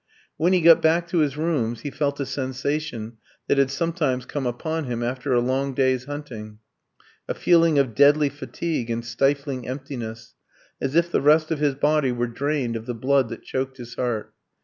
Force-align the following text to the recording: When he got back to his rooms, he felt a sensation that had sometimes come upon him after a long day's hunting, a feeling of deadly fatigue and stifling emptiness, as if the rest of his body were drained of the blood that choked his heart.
When 0.35 0.51
he 0.51 0.61
got 0.61 0.81
back 0.81 1.07
to 1.09 1.19
his 1.19 1.37
rooms, 1.37 1.81
he 1.81 1.91
felt 1.91 2.19
a 2.19 2.25
sensation 2.25 3.17
that 3.47 3.59
had 3.59 3.69
sometimes 3.69 4.25
come 4.25 4.47
upon 4.47 4.85
him 4.85 5.03
after 5.03 5.31
a 5.31 5.39
long 5.39 5.75
day's 5.75 6.05
hunting, 6.05 6.57
a 7.29 7.35
feeling 7.35 7.77
of 7.77 7.93
deadly 7.93 8.29
fatigue 8.29 8.89
and 8.89 9.05
stifling 9.05 9.67
emptiness, 9.67 10.33
as 10.81 10.95
if 10.95 11.11
the 11.11 11.21
rest 11.21 11.51
of 11.51 11.59
his 11.59 11.75
body 11.75 12.11
were 12.11 12.25
drained 12.25 12.75
of 12.75 12.87
the 12.87 12.95
blood 12.95 13.29
that 13.29 13.43
choked 13.43 13.77
his 13.77 13.93
heart. 13.93 14.33